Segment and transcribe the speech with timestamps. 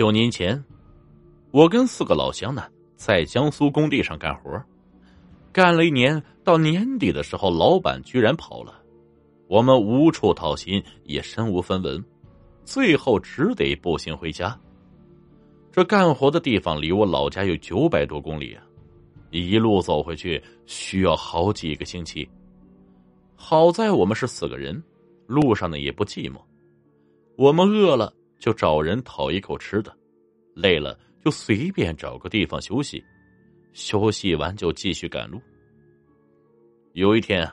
[0.00, 0.64] 九年前，
[1.50, 2.66] 我跟四个老乡呢，
[2.96, 4.50] 在江苏工地上干活，
[5.52, 8.80] 干了一年，到年底的时候，老板居然跑了，
[9.46, 12.02] 我们无处讨薪，也身无分文，
[12.64, 14.58] 最后只得步行回家。
[15.70, 18.64] 这干活的地方离我老家有九百多公里啊，
[19.30, 22.26] 一路走回去需要好几个星期。
[23.36, 24.82] 好在我们是四个人，
[25.26, 26.36] 路上呢也不寂寞。
[27.36, 29.94] 我们饿了就找人讨一口吃的，
[30.54, 33.04] 累了就随便找个地方休息，
[33.72, 35.40] 休息完就继续赶路。
[36.94, 37.48] 有一天，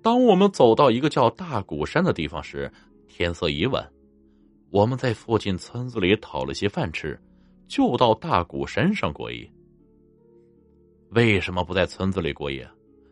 [0.00, 2.72] 当我们走到一个叫大鼓山的地方时，
[3.08, 3.86] 天色已晚。
[4.70, 7.20] 我们在附近村子里讨了些饭吃，
[7.68, 9.46] 就到大鼓山上过夜。
[11.10, 12.66] 为什么不在村子里过夜？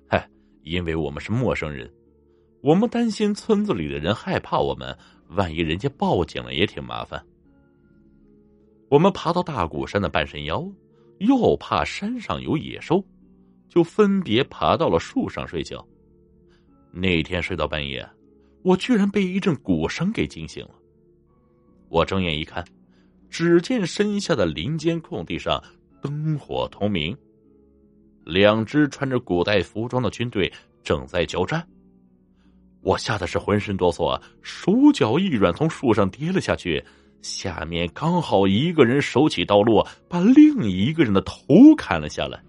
[0.09, 0.27] 嗨，
[0.63, 1.93] 因为我们是陌生人。
[2.63, 4.97] 我们担心村子里的人害怕我们，
[5.31, 7.25] 万一人家报警了也挺麻烦。
[8.89, 10.65] 我们爬到大鼓山的半山腰，
[11.19, 13.05] 又怕山上有野兽，
[13.69, 15.87] 就分别爬到了树上睡觉。
[16.91, 18.05] 那天睡到半夜，
[18.63, 20.75] 我居然被一阵鼓声给惊醒了。
[21.89, 22.65] 我睁眼一看，
[23.29, 25.63] 只见身下的林间空地上
[26.03, 27.17] 灯火通明，
[28.25, 31.65] 两支穿着古代服装的军队正在交战。
[32.83, 36.83] 我吓得是浑身哆嗦，手脚一软，从树上跌了下去。
[37.23, 41.37] 下面刚好一个人手起刀落，把另一个人的头
[41.77, 42.43] 砍了下来。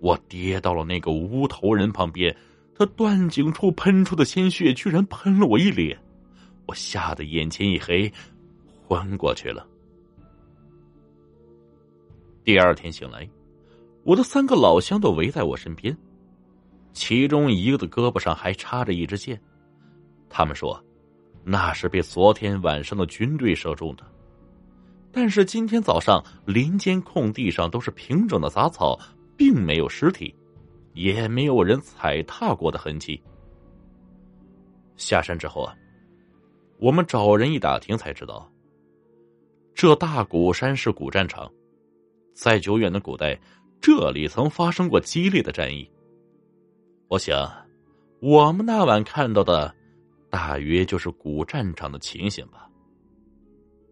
[0.00, 2.36] 我跌到了那个无头人旁边，
[2.74, 5.96] 他断颈处喷出的鲜血居然喷了我一脸，
[6.66, 8.12] 我吓得眼前一黑，
[8.86, 9.64] 昏过去了。
[12.42, 13.28] 第二天醒来，
[14.02, 15.96] 我的三个老乡都围在我身边。
[16.92, 19.40] 其中一个的胳膊上还插着一支箭，
[20.28, 20.82] 他们说，
[21.44, 24.04] 那是被昨天晚上的军队射中的。
[25.10, 28.98] 但是今天早上林间空地上都是平整的杂草，
[29.36, 30.34] 并没有尸体，
[30.92, 33.20] 也没有人踩踏过的痕迹。
[34.96, 35.74] 下山之后啊，
[36.78, 38.50] 我们找人一打听才知道，
[39.74, 41.50] 这大鼓山是古战场，
[42.34, 43.38] 在久远的古代，
[43.80, 45.88] 这里曾发生过激烈的战役。
[47.08, 47.50] 我想，
[48.20, 49.74] 我们那晚看到的，
[50.28, 52.68] 大约就是古战场的情形吧。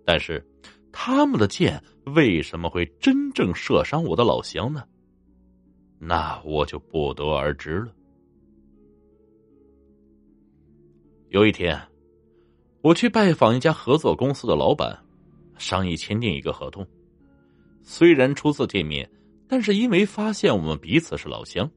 [0.05, 0.47] 但是，
[0.93, 1.83] 他们的箭
[2.15, 4.85] 为什么会真正射伤我的老乡呢？
[5.99, 7.93] 那我就不得而知了。
[11.31, 11.81] 有一天，
[12.83, 14.97] 我去拜访一家合作公司的老板，
[15.57, 16.87] 商议签订一个合同。
[17.83, 19.11] 虽然初次见面，
[19.49, 21.69] 但是因为发现我们彼此是老乡。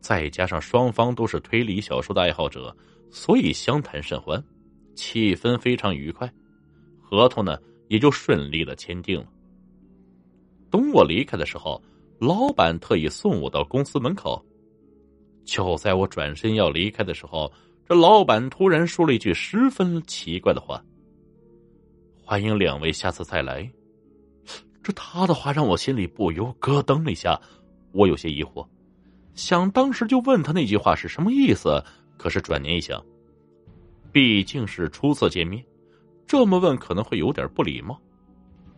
[0.00, 2.74] 再加上双方都是推理小说的爱好者，
[3.10, 4.42] 所以相谈甚欢，
[4.94, 6.32] 气氛非常愉快，
[7.00, 9.26] 合同呢也就顺利的签订了。
[10.70, 11.82] 等我离开的时候，
[12.20, 14.44] 老板特意送我到公司门口。
[15.44, 17.50] 就在我转身要离开的时候，
[17.88, 20.84] 这老板突然说了一句十分奇怪的话
[22.22, 23.68] ：“欢迎两位下次再来。”
[24.82, 27.40] 这他的话让我心里不由咯噔了一下，
[27.92, 28.66] 我有些疑惑。
[29.34, 31.82] 想当时就问他那句话是什么意思，
[32.16, 33.04] 可是转念一想，
[34.10, 35.64] 毕竟是初次见面，
[36.26, 38.00] 这么问可能会有点不礼貌。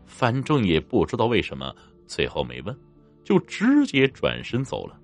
[0.05, 1.75] 反正也不知道为什么，
[2.07, 2.77] 最后没问，
[3.25, 4.99] 就直接转身走了。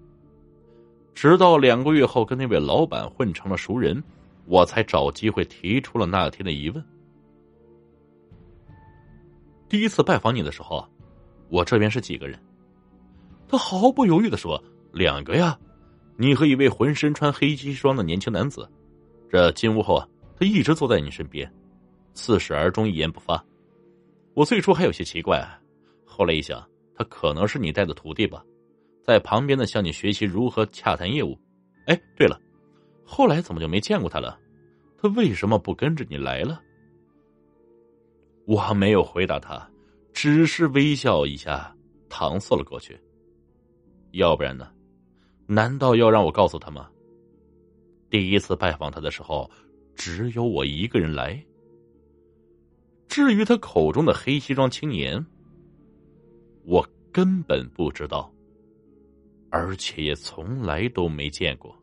[1.14, 4.02] 直到两个月后跟那位老板混成了熟人，
[4.44, 6.84] 我才找机会提出了那天的疑问。
[9.68, 10.86] 第一次拜访你的时候，
[11.48, 12.38] 我这边是几个人？
[13.48, 14.62] 他毫不犹豫的说。
[14.96, 15.58] 两个呀，
[16.16, 18.66] 你和一位浑身穿黑西装的年轻男子。
[19.28, 20.08] 这进屋后啊，
[20.40, 21.52] 他一直坐在你身边，
[22.14, 23.44] 自始而终一言不发。
[24.32, 25.46] 我最初还有些奇怪，
[26.06, 28.42] 后来一想，他可能是你带的徒弟吧，
[29.02, 31.38] 在旁边呢向你学习如何洽谈业务。
[31.84, 32.40] 哎，对了，
[33.04, 34.40] 后来怎么就没见过他了？
[34.96, 36.58] 他为什么不跟着你来了？
[38.46, 39.70] 我没有回答他，
[40.14, 41.76] 只是微笑一下，
[42.08, 42.98] 搪塞了过去。
[44.12, 44.72] 要不然呢？
[45.46, 46.88] 难道要让我告诉他吗？
[48.10, 49.50] 第一次拜访他的时候，
[49.94, 51.44] 只有我一个人来。
[53.08, 55.24] 至于他口中的黑西装青年，
[56.64, 58.32] 我根本不知道，
[59.50, 61.74] 而且也从来都没见过。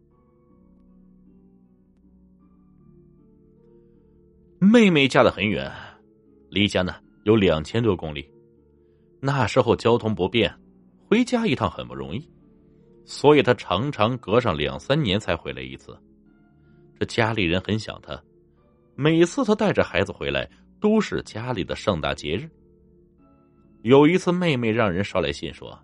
[4.59, 5.71] 妹妹嫁得很远，
[6.49, 8.29] 离家呢有两千多公里。
[9.19, 10.53] 那时候交通不便，
[11.07, 12.29] 回家一趟很不容易。
[13.05, 15.97] 所以他常常隔上两三年才回来一次，
[16.99, 18.21] 这家里人很想他。
[18.95, 22.49] 每次他带着孩子回来，都是家里的盛大节日。
[23.81, 25.77] 有一次，妹妹让人捎来信说，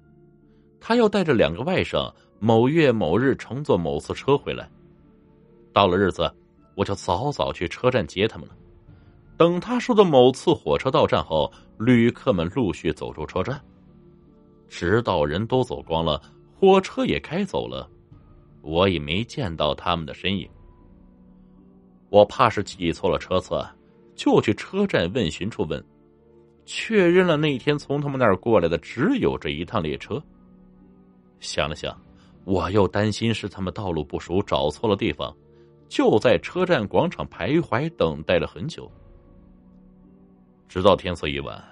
[0.80, 4.70] 她要带着两个外甥某月某日乘坐某次车回来。
[5.74, 6.32] 到了日子，
[6.76, 8.56] 我就早早去车站接他们了。
[9.36, 13.60] 等他说的某次火车到站后，旅客们陆续走出车站，
[14.68, 16.22] 直到人都走光了，
[16.60, 17.90] 火车也开走了，
[18.62, 20.46] 我也没见到他们的身影。
[22.10, 23.58] 我怕是记错了车次，
[24.14, 25.82] 就去车站问询处问。
[26.66, 30.22] 确认了那天从他们那儿过来的只有这一趟列车。
[31.40, 31.98] 想了想，
[32.44, 35.34] 我又担心是他们道路不熟找错了地方，
[35.88, 38.92] 就在车站广场徘徊等待了很久，
[40.68, 41.64] 直到天色已晚，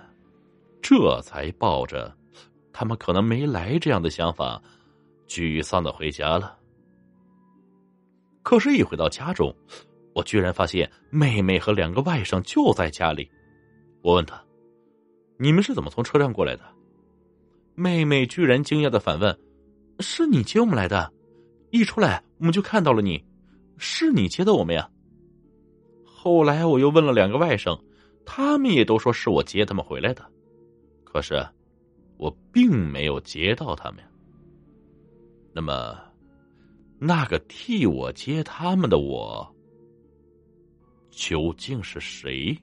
[0.81, 2.15] 这才抱着
[2.71, 4.61] 他们可能没来这样的想法，
[5.27, 6.57] 沮丧的回家了。
[8.43, 9.53] 可是，一回到家中，
[10.15, 13.29] 我居然发现妹妹和两个外甥就在家里。
[14.01, 14.41] 我问他。
[15.39, 16.63] 你们是怎么从车站过来的？
[17.75, 19.37] 妹妹居然惊讶的反问
[19.99, 21.13] ：“是你接我们来的？
[21.69, 23.23] 一出来我们就看到了你，
[23.77, 24.89] 是你接的我们呀？”
[26.03, 27.79] 后来我又问了两个外甥，
[28.25, 30.25] 他们也都说是我接他们回来的，
[31.03, 31.47] 可是
[32.17, 34.09] 我并没有接到他们呀。
[35.59, 35.99] 那么，
[36.99, 39.55] 那个替我接他们的我，
[41.09, 42.55] 究竟是谁？